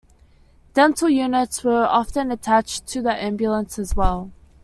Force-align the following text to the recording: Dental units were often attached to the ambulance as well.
Dental 0.73 1.09
units 1.11 1.63
were 1.63 1.85
often 1.85 2.31
attached 2.31 2.87
to 2.87 3.03
the 3.03 3.13
ambulance 3.23 3.77
as 3.77 3.95
well. 3.95 4.31